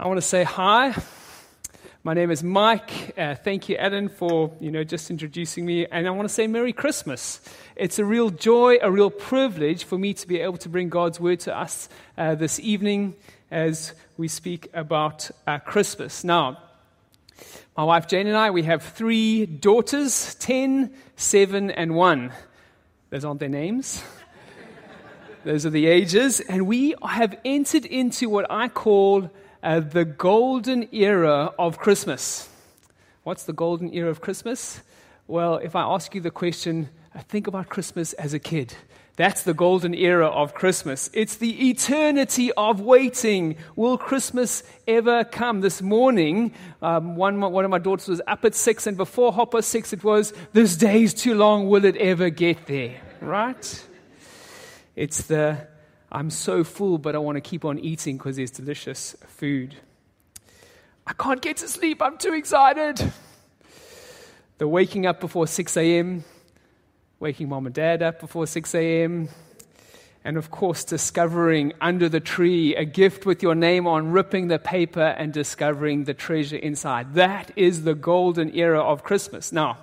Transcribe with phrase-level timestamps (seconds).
[0.00, 0.94] I want to say hi.
[2.04, 3.12] My name is Mike.
[3.18, 5.84] Uh, thank you, Ellen, for you know just introducing me.
[5.84, 7.38] And I want to say Merry Christmas.
[7.76, 11.20] It's a real joy, a real privilege for me to be able to bring God's
[11.20, 13.14] word to us uh, this evening
[13.50, 16.24] as we speak about uh, Christmas.
[16.24, 16.62] Now,
[17.76, 22.32] my wife Jane and I, we have three daughters 10, 7, and 1.
[23.10, 24.02] Those aren't their names.
[25.44, 26.40] Those are the ages.
[26.40, 29.30] And we have entered into what I call
[29.62, 32.48] uh, the golden era of Christmas.
[33.22, 34.80] What's the golden era of Christmas?
[35.26, 36.88] Well, if I ask you the question,
[37.28, 38.74] think about Christmas as a kid.
[39.16, 41.10] That's the golden era of Christmas.
[41.12, 43.56] It's the eternity of waiting.
[43.76, 45.60] Will Christmas ever come?
[45.60, 49.60] This morning, um, one, one of my daughters was up at six, and before hopper
[49.60, 51.68] six, it was, This day's too long.
[51.68, 52.98] Will it ever get there?
[53.20, 53.86] Right?
[54.96, 55.68] It's the
[56.12, 59.76] I'm so full, but I want to keep on eating because there's delicious food.
[61.06, 62.02] I can't get to sleep.
[62.02, 63.12] I'm too excited.
[64.58, 66.24] The waking up before 6 a.m.,
[67.20, 69.28] waking mom and dad up before 6 a.m.,
[70.24, 74.58] and of course, discovering under the tree a gift with your name on, ripping the
[74.58, 77.14] paper and discovering the treasure inside.
[77.14, 79.50] That is the golden era of Christmas.
[79.50, 79.78] Now,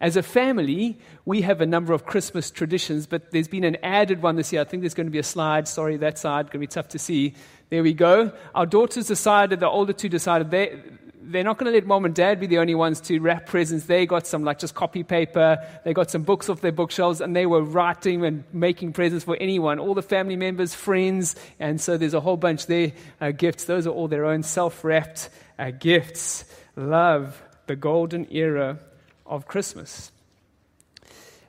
[0.00, 4.22] as a family, we have a number of Christmas traditions, but there's been an added
[4.22, 4.60] one this year.
[4.60, 5.66] I think there's going to be a slide.
[5.68, 7.34] Sorry, that side, going to be tough to see.
[7.70, 8.32] There we go.
[8.54, 10.78] Our daughters decided, the older two decided they,
[11.22, 13.86] they're not going to let mom and dad be the only ones to wrap presents.
[13.86, 15.58] They got some, like, just copy paper.
[15.84, 19.36] They got some books off their bookshelves, and they were writing and making presents for
[19.40, 21.36] anyone, all the family members, friends.
[21.58, 23.64] And so there's a whole bunch there, uh, gifts.
[23.64, 26.44] Those are all their own self wrapped uh, gifts.
[26.76, 28.78] Love the golden era
[29.26, 30.12] of Christmas.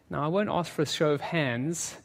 [0.09, 1.95] Now, I won't ask for a show of hands,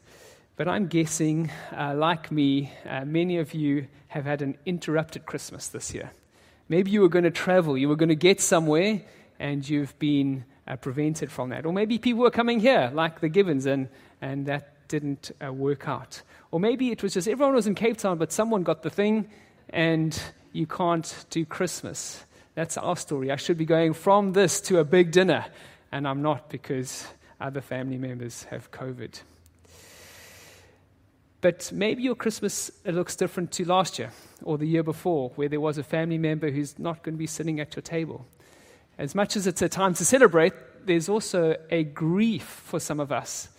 [0.55, 5.67] but I'm guessing, uh, like me, uh, many of you have had an interrupted Christmas
[5.67, 6.11] this year.
[6.69, 9.01] Maybe you were going to travel, you were going to get somewhere,
[9.39, 11.65] and you've been uh, prevented from that.
[11.65, 13.89] Or maybe people were coming here, like the Gibbons, and,
[14.21, 16.21] and that didn't uh, work out.
[16.51, 19.29] Or maybe it was just everyone was in Cape Town, but someone got the thing,
[19.69, 20.19] and
[20.51, 22.23] you can't do Christmas.
[22.55, 23.31] That's our story.
[23.31, 25.45] I should be going from this to a big dinner,
[25.91, 27.07] and I'm not because
[27.41, 29.21] other family members have COVID.
[31.41, 34.11] But maybe your Christmas looks different to last year
[34.43, 37.27] or the year before, where there was a family member who's not going to be
[37.27, 38.25] sitting at your table.
[38.97, 40.53] As much as it's a time to celebrate,
[40.85, 43.49] there's also a grief for some of us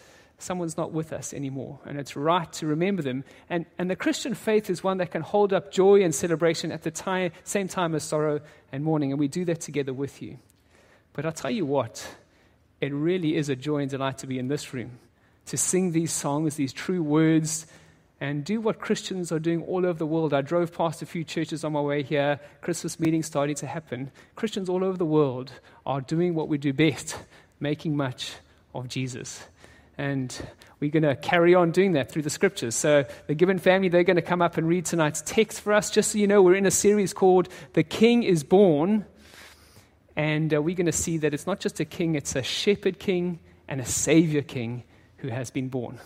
[0.44, 1.80] someone's not with us anymore.
[1.84, 3.24] And it's right to remember them.
[3.50, 6.82] And, and the Christian faith is one that can hold up joy and celebration at
[6.82, 8.40] the time, same time as sorrow
[8.70, 9.10] and mourning.
[9.10, 10.38] And we do that together with you.
[11.14, 12.06] But I'll tell you what,
[12.80, 14.98] it really is a joy and delight to be in this room,
[15.46, 17.66] to sing these songs, these true words,
[18.20, 20.32] and do what Christians are doing all over the world.
[20.32, 24.10] I drove past a few churches on my way here, Christmas meetings starting to happen.
[24.34, 25.52] Christians all over the world
[25.84, 27.18] are doing what we do best,
[27.60, 28.32] making much
[28.74, 29.44] of Jesus.
[29.96, 30.36] And
[30.80, 32.74] we're going to carry on doing that through the scriptures.
[32.74, 35.90] So, the Gibbon family, they're going to come up and read tonight's text for us.
[35.90, 39.06] Just so you know, we're in a series called The King is Born.
[40.16, 42.98] And uh, we're going to see that it's not just a king, it's a shepherd
[42.98, 44.84] king and a savior king
[45.18, 45.98] who has been born.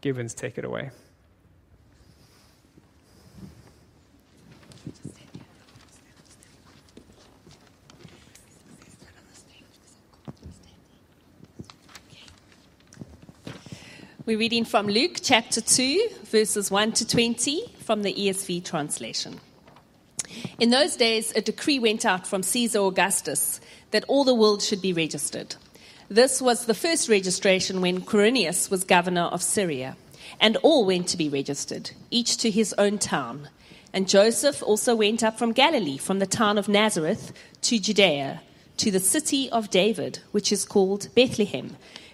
[0.00, 0.90] Gibbons, take it away.
[14.26, 19.38] We're reading from Luke chapter 2, verses 1 to 20 from the ESV translation.
[20.58, 24.80] In those days, a decree went out from Caesar Augustus that all the world should
[24.80, 25.56] be registered.
[26.08, 29.94] This was the first registration when Quirinius was governor of Syria,
[30.40, 33.50] and all went to be registered, each to his own town.
[33.92, 38.40] And Joseph also went up from Galilee, from the town of Nazareth to Judea,
[38.78, 41.76] to the city of David, which is called Bethlehem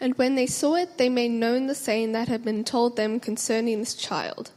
[0.00, 3.18] And when they saw it, they made known the saying that had been told them
[3.18, 4.52] concerning this child.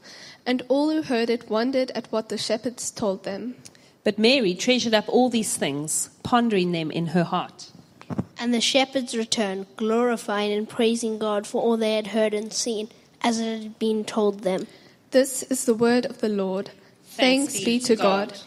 [0.45, 3.55] And all who heard it wondered at what the shepherds told them.
[4.03, 7.71] But Mary treasured up all these things, pondering them in her heart.
[8.39, 12.89] And the shepherds returned, glorifying and praising God for all they had heard and seen,
[13.21, 14.65] as it had been told them.
[15.11, 16.71] This is the word of the Lord.
[17.03, 18.39] Thanks, be to God.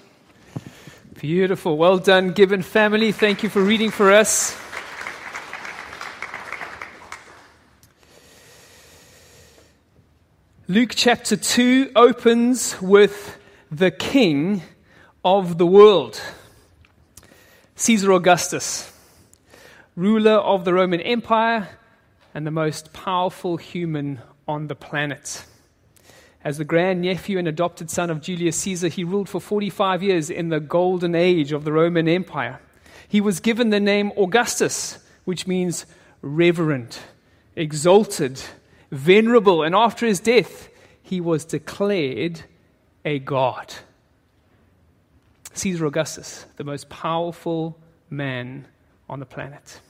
[1.21, 1.77] Beautiful.
[1.77, 3.13] Well done, Gibbon family.
[3.13, 4.57] Thank you for reading for us.
[10.67, 13.39] Luke chapter 2 opens with
[13.71, 14.63] the king
[15.23, 16.19] of the world,
[17.75, 18.91] Caesar Augustus,
[19.95, 21.69] ruler of the Roman Empire
[22.33, 25.45] and the most powerful human on the planet.
[26.43, 30.49] As the grandnephew and adopted son of Julius Caesar, he ruled for 45 years in
[30.49, 32.59] the golden age of the Roman Empire.
[33.07, 34.97] He was given the name Augustus,
[35.27, 35.85] which means
[36.23, 36.97] reverend,
[37.55, 38.41] exalted,
[38.95, 40.69] venerable, and after his death,
[41.03, 42.43] he was declared
[43.05, 43.75] a god.
[45.53, 47.79] Caesar Augustus, the most powerful
[48.11, 48.67] man
[49.09, 49.81] on the planet.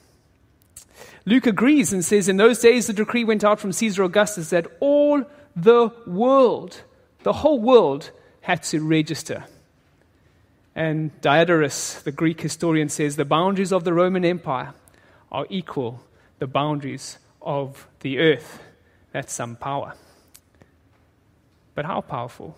[1.25, 4.67] Luke agrees and says, In those days, the decree went out from Caesar Augustus that
[4.79, 5.23] all
[5.55, 6.81] the world,
[7.23, 8.11] the whole world,
[8.41, 9.45] had to register.
[10.75, 14.73] And Diodorus, the Greek historian, says the boundaries of the Roman Empire
[15.31, 16.01] are equal
[16.39, 18.61] the boundaries of the earth.
[19.15, 19.93] That's some power.
[21.73, 22.57] But how powerful?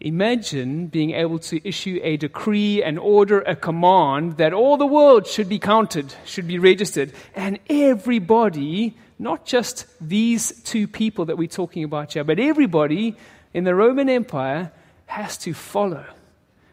[0.00, 5.28] Imagine being able to issue a decree, an order, a command that all the world
[5.28, 11.46] should be counted, should be registered, and everybody, not just these two people that we're
[11.46, 13.14] talking about here, but everybody
[13.52, 14.72] in the Roman Empire
[15.06, 16.04] has to follow.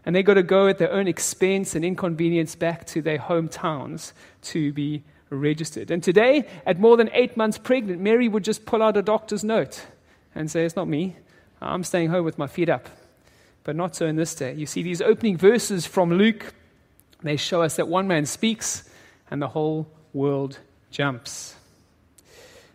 [0.08, 4.14] And they've got to go at their own expense and inconvenience back to their hometowns
[4.42, 5.90] to be registered.
[5.90, 9.44] And today, at more than eight months pregnant, Mary would just pull out a doctor's
[9.44, 9.86] note
[10.36, 11.16] and say, It's not me.
[11.62, 12.88] I'm staying home with my feet up.
[13.64, 14.54] But not so in this day.
[14.54, 16.54] You see, these opening verses from Luke,
[17.22, 18.90] they show us that one man speaks
[19.30, 21.56] and the whole world jumps.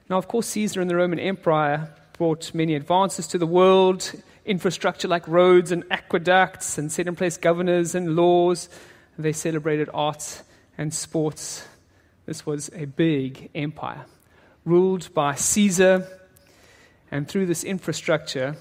[0.09, 4.13] Now, of course, Caesar and the Roman Empire brought many advances to the world
[4.47, 8.69] infrastructure like roads and aqueducts, and set in place governors and laws.
[9.19, 10.43] They celebrated arts
[10.79, 11.67] and sports.
[12.27, 14.05] This was a big empire
[14.65, 16.07] ruled by Caesar.
[17.11, 18.57] And through this infrastructure,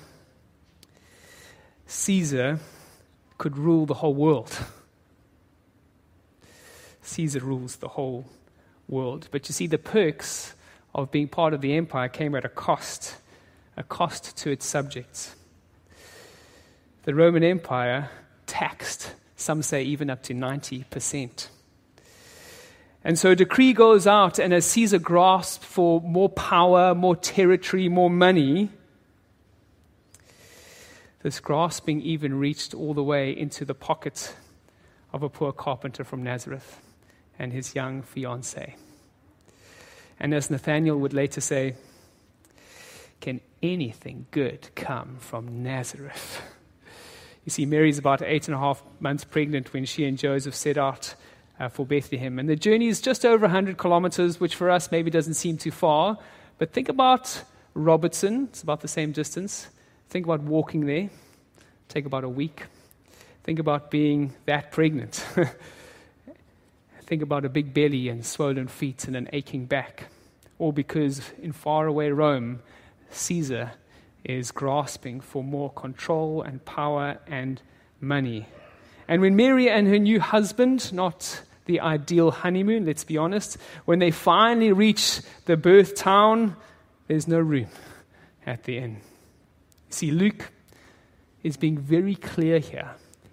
[1.88, 2.60] Caesar
[3.40, 4.58] could rule the whole world.
[7.02, 8.26] Caesar rules the whole
[8.88, 9.28] world.
[9.32, 10.54] But you see, the perks
[10.94, 13.16] of being part of the empire came at a cost,
[13.76, 15.36] a cost to its subjects.
[17.04, 18.10] The Roman Empire
[18.46, 21.48] taxed, some say even up to 90%.
[23.06, 27.88] And so a decree goes out, and as Caesar grasps for more power, more territory,
[27.88, 28.72] more money,
[31.22, 34.36] this grasping even reached all the way into the pocket
[35.13, 36.82] of a poor carpenter from Nazareth
[37.38, 38.74] and his young fiancée.
[40.20, 41.75] And as Nathaniel would later say,
[43.22, 46.41] can anything good come from Nazareth?
[47.44, 50.77] You see, Mary's about eight and a half months pregnant when she and Joseph set
[50.77, 51.13] out
[51.60, 52.40] uh, for Bethlehem.
[52.40, 55.72] And the journey is just over 100 kilometers, which for us maybe doesn't seem too
[55.72, 56.18] far.
[56.58, 57.44] But think about
[57.74, 59.68] Robertson, it's about the same distance.
[60.10, 61.10] Think about walking there.
[61.90, 62.64] Take about a week.
[63.44, 65.26] Think about being that pregnant.
[67.06, 70.08] Think about a big belly and swollen feet and an aching back.
[70.58, 72.62] All because in faraway Rome,
[73.12, 73.74] Caesar
[74.24, 77.62] is grasping for more control and power and
[78.02, 78.48] money.
[79.08, 84.00] And when Mary and her new husband, not the ideal honeymoon, let's be honest, when
[84.00, 86.55] they finally reach the birth town,
[87.07, 87.67] there's no room
[88.45, 89.01] at the inn.
[89.89, 90.51] See, Luke
[91.43, 92.91] is being very clear here.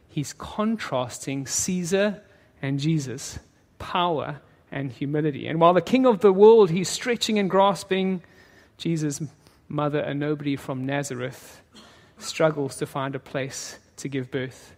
[0.08, 2.22] He's contrasting Caesar
[2.60, 3.38] and Jesus,
[3.78, 5.46] power and humility.
[5.46, 8.22] And while the king of the world, he's stretching and grasping,
[8.78, 9.22] Jesus'
[9.68, 11.60] mother, a nobody from Nazareth,
[12.18, 14.74] struggles to find a place to give birth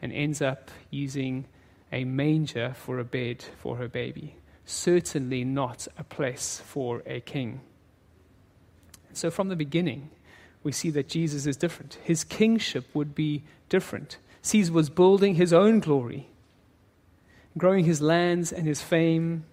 [0.00, 1.46] and ends up using
[1.92, 4.36] a manger for a bed for her baby.
[4.64, 7.60] Certainly not a place for a king.
[9.12, 10.10] So from the beginning,
[10.62, 11.98] we see that Jesus is different.
[12.02, 14.16] His kingship would be different.
[14.42, 16.28] Caesar was building his own glory,
[17.58, 19.44] growing his lands and his fame.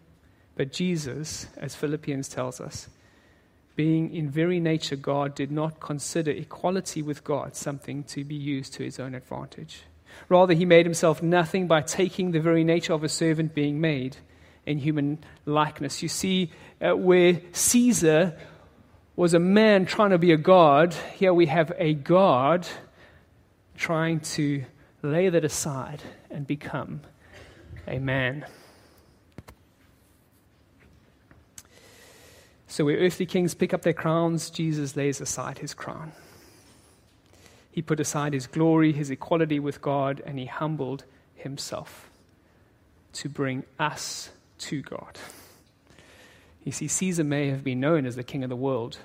[0.56, 2.88] But Jesus, as Philippians tells us,
[3.76, 8.74] being in very nature God, did not consider equality with God something to be used
[8.74, 9.84] to his own advantage.
[10.28, 14.18] Rather, he made himself nothing by taking the very nature of a servant being made
[14.66, 16.04] in human likeness.
[16.04, 16.52] You see,
[16.82, 18.38] uh, where Caesar
[19.16, 22.68] was a man trying to be a God, here we have a God
[23.76, 24.64] trying to
[25.02, 27.02] lay that aside and become
[27.88, 28.46] a man.
[32.68, 36.12] So, where earthly kings pick up their crowns, Jesus lays aside his crown.
[37.80, 42.10] He put aside his glory, his equality with God, and he humbled himself
[43.14, 45.18] to bring us to God.
[46.66, 48.98] You see, Caesar may have been known as the king of the world,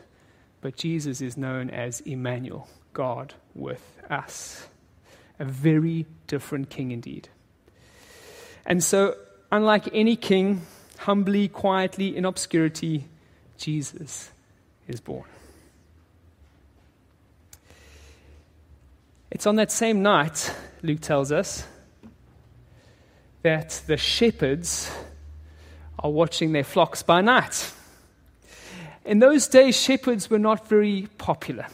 [0.60, 4.66] but Jesus is known as Emmanuel, God with us.
[5.38, 7.28] A very different king indeed.
[8.66, 9.14] And so,
[9.52, 10.62] unlike any king,
[10.98, 13.06] humbly, quietly, in obscurity,
[13.56, 14.32] Jesus
[14.88, 15.28] is born.
[19.34, 21.66] It's on that same night, Luke tells us,
[23.42, 24.88] that the shepherds
[25.98, 27.72] are watching their flocks by night.
[29.04, 31.66] In those days, shepherds were not very popular.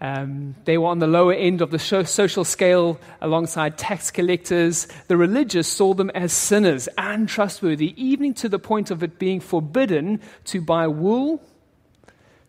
[0.00, 4.88] Um, they were on the lower end of the social scale alongside tax collectors.
[5.06, 10.20] The religious saw them as sinners, untrustworthy, even to the point of it being forbidden
[10.46, 11.40] to buy wool,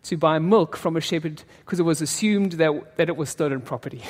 [0.04, 3.60] to buy milk from a shepherd, because it was assumed that, that it was stolen
[3.60, 4.02] property.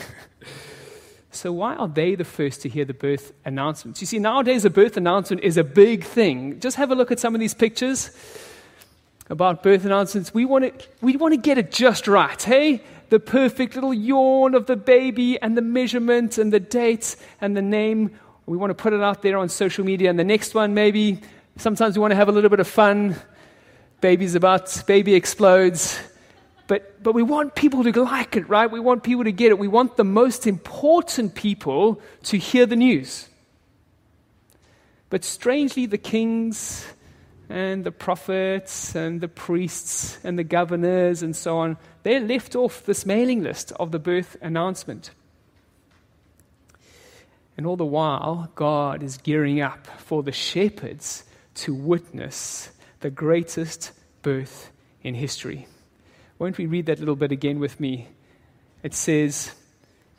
[1.31, 4.01] so, why are they the first to hear the birth announcements?
[4.01, 6.61] You see, nowadays, a birth announcement is a big thing.
[6.61, 8.11] Just have a look at some of these pictures
[9.29, 10.33] about birth announcements.
[10.33, 12.83] We want to, we want to get it just right, hey?
[13.11, 17.63] the perfect little yawn of the baby and the measurement and the date and the
[17.63, 18.19] name.
[18.47, 20.11] We want to put it out there on social media.
[20.11, 21.21] And the next one, maybe,
[21.57, 23.17] sometimes we want to have a little bit of fun.
[24.01, 26.01] Baby's about, baby explodes.
[26.67, 28.71] But, but we want people to like it, right?
[28.71, 29.59] We want people to get it.
[29.59, 33.29] We want the most important people to hear the news.
[35.09, 36.87] But strangely, the kings
[37.49, 42.85] and the prophets and the priests and the governors and so on, they're left off
[42.85, 45.11] this mailing list of the birth announcement.
[47.57, 51.25] And all the while, God is gearing up for the shepherds
[51.57, 53.93] to witness the greatest
[54.23, 54.71] birth
[55.03, 55.67] in history.
[56.39, 58.09] Won't we read that little bit again with me?
[58.83, 59.53] It says,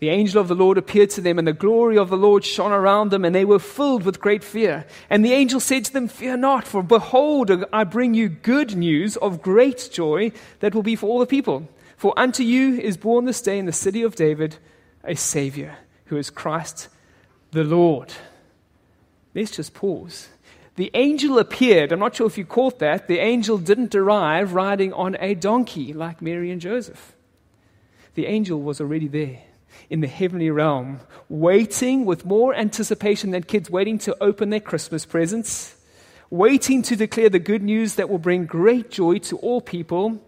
[0.01, 2.71] the angel of the Lord appeared to them, and the glory of the Lord shone
[2.71, 4.87] around them, and they were filled with great fear.
[5.11, 9.15] And the angel said to them, Fear not, for behold, I bring you good news
[9.17, 11.69] of great joy that will be for all the people.
[11.97, 14.57] For unto you is born this day in the city of David
[15.03, 16.87] a Savior, who is Christ
[17.51, 18.11] the Lord.
[19.35, 20.29] Let's just pause.
[20.75, 21.91] The angel appeared.
[21.91, 23.07] I'm not sure if you caught that.
[23.07, 27.13] The angel didn't arrive riding on a donkey like Mary and Joseph.
[28.15, 29.41] The angel was already there
[29.89, 30.99] in the heavenly realm,
[31.29, 35.75] waiting with more anticipation than kids waiting to open their Christmas presents,
[36.29, 40.21] waiting to declare the good news that will bring great joy to all people.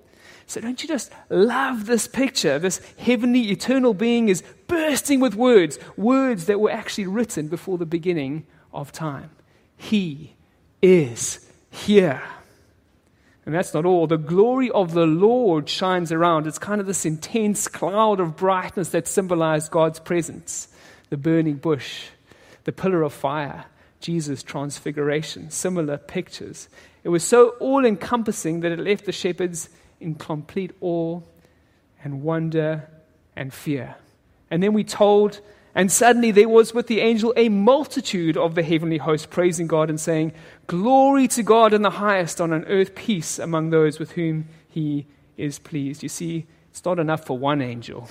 [0.45, 2.59] So, don't you just love this picture?
[2.59, 7.85] This heavenly, eternal being is bursting with words, words that were actually written before the
[7.85, 9.29] beginning of time.
[9.89, 10.33] He
[10.81, 12.21] is here.
[13.45, 14.07] And that's not all.
[14.07, 16.47] The glory of the Lord shines around.
[16.47, 20.69] It's kind of this intense cloud of brightness that symbolized God's presence.
[21.09, 22.05] The burning bush,
[22.63, 23.65] the pillar of fire,
[23.99, 26.69] Jesus' transfiguration, similar pictures.
[27.03, 31.19] It was so all encompassing that it left the shepherds in complete awe
[32.05, 32.89] and wonder
[33.35, 33.95] and fear.
[34.49, 35.41] And then we told
[35.75, 39.89] and suddenly there was with the angel a multitude of the heavenly host praising God
[39.89, 40.33] and saying,
[40.67, 45.07] Glory to God in the highest, on an earth peace among those with whom he
[45.35, 46.03] is pleased.
[46.03, 48.07] You see, it's not enough for one angel.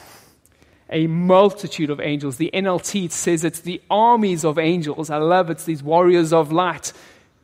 [0.90, 2.36] A multitude of angels.
[2.36, 5.08] The NLT says it's the armies of angels.
[5.08, 5.52] I love it.
[5.52, 6.92] It's these warriors of light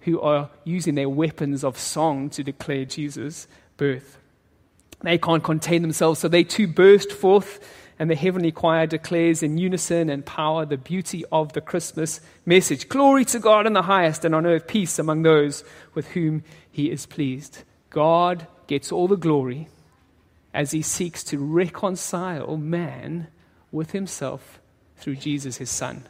[0.01, 3.47] who are using their weapons of song to declare Jesus'
[3.77, 4.19] birth.
[5.03, 7.61] They can't contain themselves, so they too burst forth
[7.99, 12.89] and the heavenly choir declares in unison and power the beauty of the Christmas message.
[12.89, 15.65] Glory to God in the highest, and on earth peace among those
[15.95, 17.65] with whom he is pleased.
[17.91, 19.69] God gets all the glory
[20.55, 23.29] as he seeks to reconcile man
[23.73, 24.61] with himself
[24.97, 26.07] through Jesus, his son.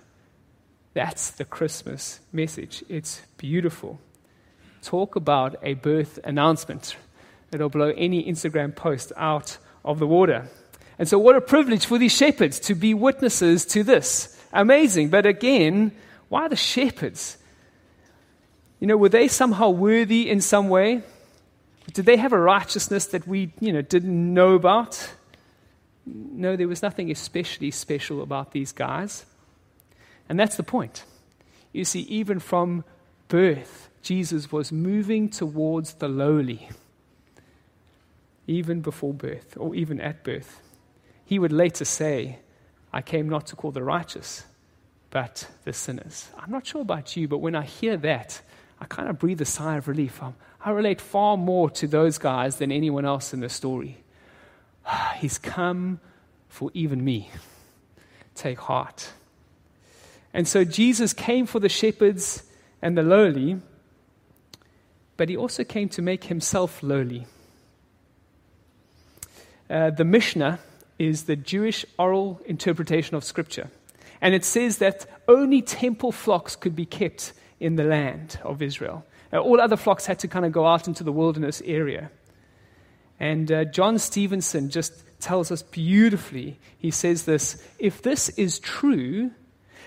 [0.95, 2.85] That's the Christmas message.
[2.89, 4.01] It's beautiful.
[4.83, 6.97] Talk about a birth announcement.
[7.53, 10.49] It'll blow any Instagram post out of the water.
[10.99, 14.37] And so, what a privilege for these shepherds to be witnesses to this.
[14.53, 15.11] Amazing.
[15.11, 15.93] But again,
[16.29, 17.39] why the shepherds?
[18.81, 21.03] You know, were they somehow worthy in some way?
[21.93, 25.11] Did they have a righteousness that we, you know, didn't know about?
[26.07, 29.25] No, there was nothing especially special about these guys.
[30.29, 31.05] And that's the point.
[31.73, 32.85] You see, even from
[33.29, 36.69] birth, Jesus was moving towards the lowly,
[38.47, 40.61] even before birth, or even at birth.
[41.29, 42.39] He would later say,
[42.91, 44.45] I came not to call the righteous,
[45.11, 46.29] but the sinners.
[46.39, 48.41] I'm not sure about you, but when I hear that,
[48.81, 50.23] I kind of breathe a sigh of relief.
[50.23, 53.99] I'm, I relate far more to those guys than anyone else in the story.
[55.17, 56.01] He's come
[56.49, 57.31] for even me.
[58.35, 59.11] Take heart.
[60.33, 62.43] And so Jesus came for the shepherds
[62.81, 63.61] and the lowly,
[65.19, 67.27] but he also came to make himself lowly.
[69.69, 70.61] Uh, the Mishnah
[70.99, 73.71] is the Jewish oral interpretation of Scripture.
[74.21, 79.05] And it says that only temple flocks could be kept in the land of Israel.
[79.33, 82.11] Uh, all other flocks had to kind of go out into the wilderness area.
[83.21, 86.59] And uh, John Stevenson just tells us beautifully.
[86.79, 89.31] He says this If this is true,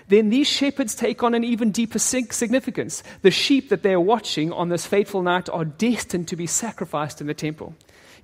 [0.08, 3.02] then these shepherds take on an even deeper significance.
[3.22, 7.20] The sheep that they are watching on this fateful night are destined to be sacrificed
[7.20, 7.74] in the temple.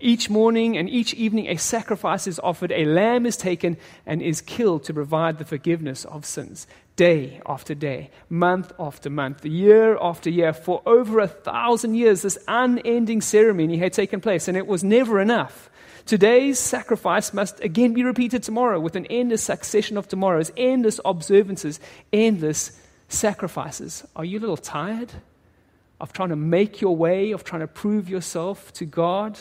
[0.00, 3.76] Each morning and each evening, a sacrifice is offered, a lamb is taken
[4.06, 6.68] and is killed to provide the forgiveness of sins.
[6.94, 12.38] Day after day, month after month, year after year, for over a thousand years, this
[12.46, 15.68] unending ceremony had taken place, and it was never enough.
[16.06, 21.80] Today's sacrifice must again be repeated tomorrow with an endless succession of tomorrows, endless observances,
[22.12, 24.04] endless sacrifices.
[24.14, 25.12] Are you a little tired
[26.00, 29.38] of trying to make your way, of trying to prove yourself to God?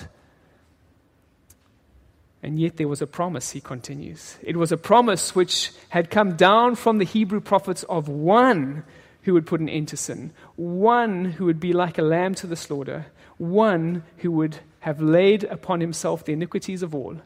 [2.44, 4.38] And yet there was a promise, he continues.
[4.44, 8.84] It was a promise which had come down from the Hebrew prophets of one
[9.24, 12.48] who would put an end to sin, one who would be like a lamb to
[12.48, 17.18] the slaughter, one who would have laid upon himself the iniquities of all.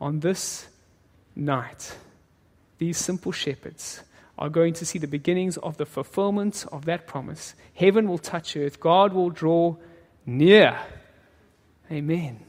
[0.00, 0.66] On this
[1.34, 1.96] night,
[2.78, 4.02] these simple shepherds
[4.38, 7.54] are going to see the beginnings of the fulfillment of that promise.
[7.74, 9.76] Heaven will touch earth, God will draw
[10.26, 10.78] near.
[11.90, 12.45] Amen.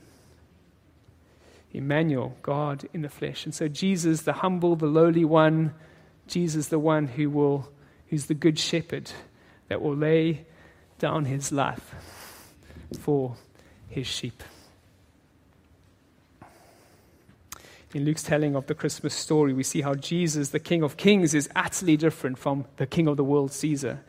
[1.72, 3.46] Emmanuel, God in the flesh.
[3.46, 5.74] And so Jesus, the humble, the lowly one,
[6.28, 7.70] Jesus, the one who will,
[8.08, 9.12] who's the good shepherd
[9.68, 10.46] that will lay
[11.00, 11.94] down his life
[13.00, 13.36] for
[13.90, 14.44] his sheep.
[17.94, 21.34] In Luke's telling of the Christmas story, we see how Jesus, the King of Kings,
[21.34, 24.04] is utterly different from the King of the world, Caesar,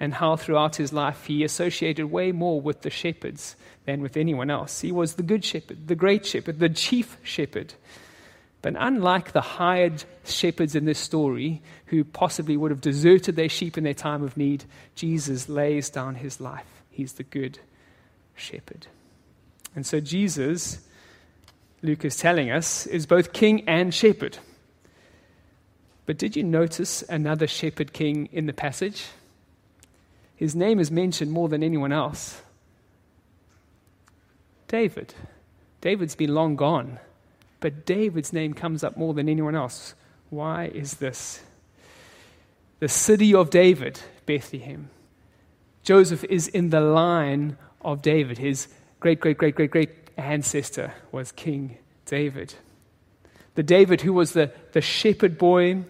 [0.00, 4.50] and how throughout his life he associated way more with the shepherds than with anyone
[4.50, 4.80] else.
[4.80, 7.74] He was the good shepherd, the great shepherd, the chief shepherd.
[8.60, 13.78] But unlike the hired shepherds in this story, who possibly would have deserted their sheep
[13.78, 16.66] in their time of need, Jesus lays down his life.
[16.90, 17.58] He's the good
[18.34, 18.88] shepherd.
[19.74, 20.86] And so Jesus,
[21.82, 24.38] Luke is telling us, is both king and shepherd.
[26.06, 29.06] But did you notice another shepherd king in the passage?
[30.38, 32.40] His name is mentioned more than anyone else.
[34.68, 35.12] David.
[35.80, 37.00] David's been long gone,
[37.58, 39.94] but David's name comes up more than anyone else.
[40.30, 41.42] Why is this?
[42.78, 44.90] The city of David, Bethlehem.
[45.82, 48.38] Joseph is in the line of David.
[48.38, 48.68] His
[49.00, 52.54] great, great, great, great, great ancestor was King David.
[53.56, 55.82] The David who was the, the shepherd boy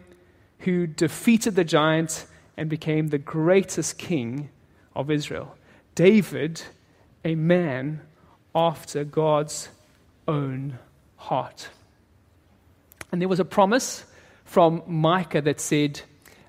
[0.60, 2.24] who defeated the giant
[2.58, 4.50] and became the greatest king
[4.94, 5.56] of Israel.
[5.94, 6.60] David,
[7.24, 8.00] a man
[8.54, 9.68] after God's
[10.26, 10.78] own
[11.16, 11.68] heart.
[13.12, 14.04] And there was a promise
[14.44, 16.00] from Micah that said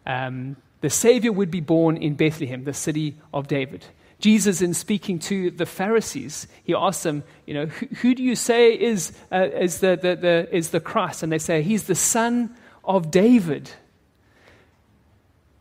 [0.06, 3.86] um, the Savior would be born in Bethlehem, the city of David.
[4.20, 8.36] Jesus, in speaking to the Pharisees, he asked them, you know, who, who do you
[8.36, 11.24] say is, uh, is, the, the, the, is the Christ?
[11.24, 13.70] And they say, he's the son of David.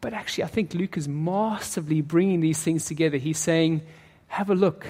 [0.00, 3.16] But actually, I think Luke is masterfully bringing these things together.
[3.16, 3.82] He's saying,
[4.28, 4.86] have a look.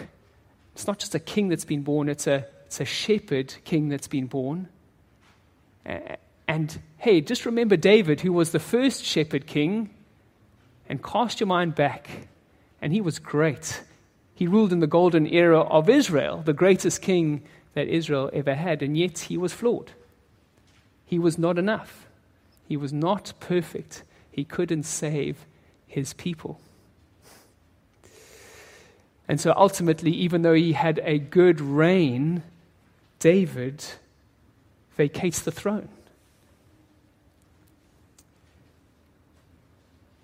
[0.75, 4.09] It's not just a king that's been born, it's a, it's a shepherd king that's
[4.09, 4.68] been born.
[6.47, 9.90] And hey, just remember David, who was the first shepherd king,
[10.88, 12.29] and cast your mind back.
[12.81, 13.83] And he was great.
[14.35, 17.42] He ruled in the golden era of Israel, the greatest king
[17.75, 19.92] that Israel ever had, and yet he was flawed.
[21.05, 22.07] He was not enough.
[22.68, 24.03] He was not perfect.
[24.38, 25.46] He couldn't save
[25.88, 26.61] his people.
[29.27, 32.44] And so ultimately, even though he had a good reign,
[33.18, 33.85] David
[34.96, 35.88] vacates the throne.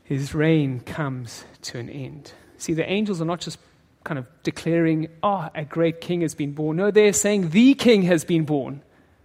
[0.05, 2.31] His reign comes to an end.
[2.57, 3.59] See, the angels are not just
[4.05, 6.77] kind of declaring, oh, a great king has been born.
[6.77, 8.83] No, they're saying the king has been born.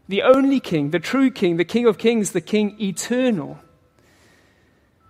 [0.08, 3.60] The only king, the true king, the king of kings, the king eternal,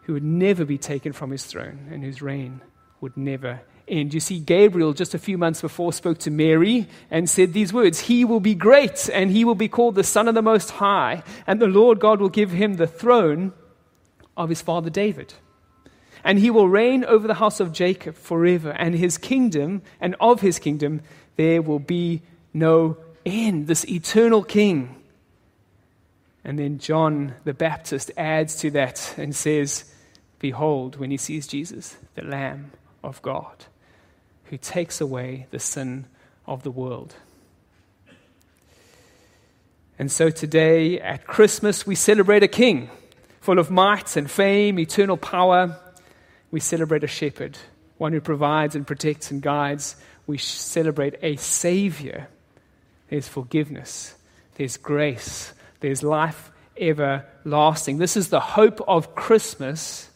[0.10, 2.62] who would never be taken from his throne and whose reign
[3.00, 4.12] would never end.
[4.12, 8.00] You see, Gabriel, just a few months before, spoke to Mary and said these words
[8.00, 11.22] He will be great, and he will be called the Son of the Most High,
[11.46, 13.54] and the Lord God will give him the throne
[14.36, 15.36] of his father David
[16.24, 20.42] and he will reign over the house of Jacob forever, and his kingdom, and of
[20.42, 21.02] his kingdom,
[21.36, 23.68] there will be no end.
[23.68, 24.96] This eternal king.
[26.44, 29.86] And then John the Baptist adds to that and says,
[30.40, 32.72] Behold, when he sees Jesus, the Lamb
[33.04, 33.66] of God,
[34.46, 36.06] who takes away the sin
[36.48, 37.16] of the world.
[39.98, 42.90] And so today at Christmas, we celebrate a king
[43.42, 45.78] full of might and fame, eternal power
[46.52, 47.58] we celebrate a shepherd,
[47.98, 49.96] one who provides and protects and guides.
[50.26, 52.28] We celebrate a savior.
[53.10, 54.16] There's forgiveness,
[54.56, 57.98] there's grace, there's life everlasting.
[57.98, 60.09] This is the hope of Christmas.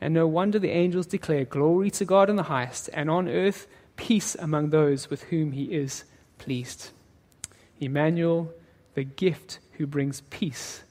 [0.00, 3.66] And no wonder the angels declare glory to God in the highest, and on earth
[3.96, 6.04] peace among those with whom he is
[6.38, 6.90] pleased.
[7.80, 8.52] Emmanuel,
[8.94, 10.82] the gift who brings peace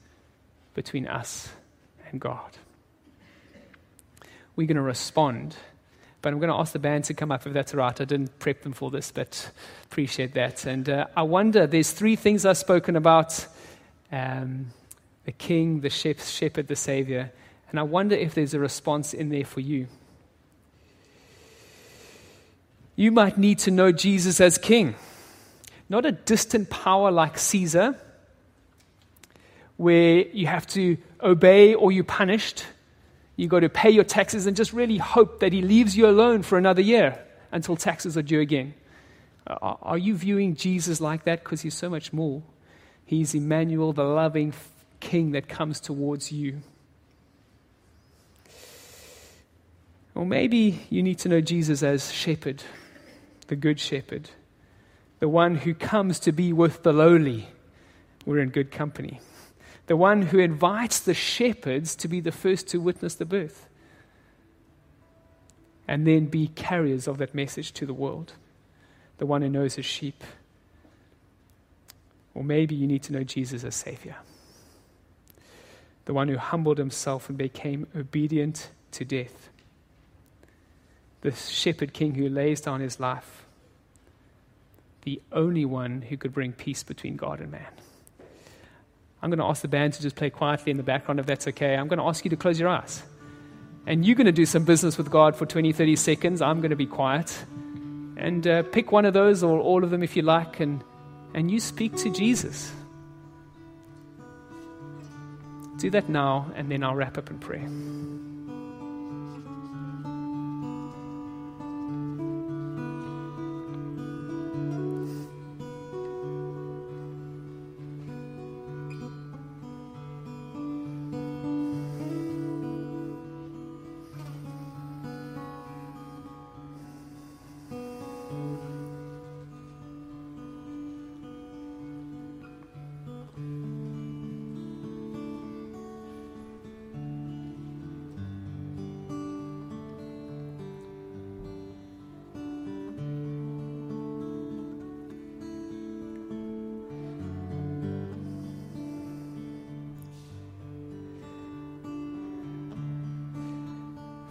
[0.74, 1.48] between us
[2.10, 2.56] and God
[4.60, 5.56] we're going to respond.
[6.20, 7.98] But I'm going to ask the band to come up if that's all right.
[7.98, 9.50] I didn't prep them for this, but
[9.84, 10.66] appreciate that.
[10.66, 13.46] And uh, I wonder, there's three things I've spoken about
[14.12, 14.66] um,
[15.24, 17.32] the king, the shepherd, the savior.
[17.70, 19.86] And I wonder if there's a response in there for you.
[22.96, 24.94] You might need to know Jesus as king,
[25.88, 27.96] not a distant power like Caesar,
[29.76, 32.66] where you have to obey or you're punished
[33.40, 36.42] you got to pay your taxes and just really hope that he leaves you alone
[36.42, 37.18] for another year
[37.50, 38.74] until taxes are due again.
[39.46, 41.42] Are you viewing Jesus like that?
[41.42, 42.42] Because he's so much more.
[43.06, 44.52] He's Emmanuel, the loving
[45.00, 46.60] king that comes towards you.
[50.20, 52.62] Or maybe you need to know Jesus as shepherd,
[53.46, 54.28] the good shepherd,
[55.18, 57.48] the one who comes to be with the lowly.
[58.26, 59.22] We're in good company.
[59.86, 63.66] The one who invites the shepherds to be the first to witness the birth.
[65.88, 68.34] And then be carriers of that message to the world,
[69.16, 70.22] the one who knows his sheep.
[72.34, 74.16] Or maybe you need to know Jesus as Savior,
[76.04, 79.49] the one who humbled himself and became obedient to death,
[81.22, 83.44] the shepherd king who lays down his life,
[85.02, 87.66] the only one who could bring peace between God and man.
[89.22, 91.46] I'm going to ask the band to just play quietly in the background if that's
[91.48, 91.74] okay.
[91.74, 93.02] I'm going to ask you to close your eyes.
[93.86, 96.42] And you're going to do some business with God for 20, 30 seconds.
[96.42, 97.36] I'm going to be quiet.
[98.16, 100.82] And uh, pick one of those or all of them if you like, and,
[101.34, 102.72] and you speak to Jesus.
[105.78, 107.66] Do that now, and then I'll wrap up in prayer.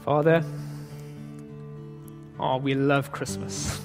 [0.10, 0.44] Father,
[2.40, 3.80] oh, we love Christmas.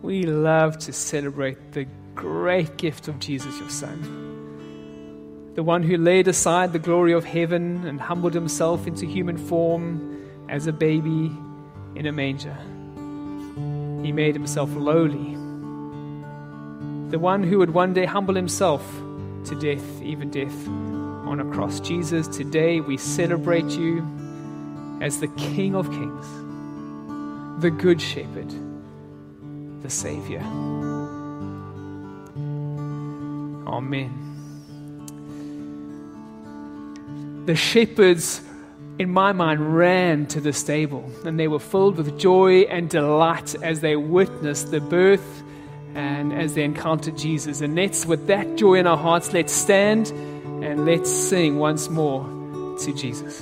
[0.00, 5.52] We love to celebrate the great gift of Jesus, your Son.
[5.54, 10.26] The one who laid aside the glory of heaven and humbled himself into human form
[10.48, 11.30] as a baby
[11.94, 12.56] in a manger.
[14.02, 15.34] He made himself lowly.
[17.10, 18.82] The one who would one day humble himself
[19.44, 20.68] to death, even death
[21.28, 21.80] on a cross.
[21.80, 24.00] Jesus, today we celebrate you
[25.00, 26.26] as the King of Kings,
[27.62, 28.52] the Good Shepherd,
[29.82, 30.40] the Savior.
[33.66, 34.24] Amen.
[37.46, 38.42] The shepherds
[38.98, 43.54] in my mind, ran to the stable, and they were filled with joy and delight
[43.62, 45.42] as they witnessed the birth
[45.94, 47.60] and as they encountered Jesus.
[47.60, 52.24] And let's, with that joy in our hearts, let's stand and let's sing once more
[52.80, 53.40] to Jesus.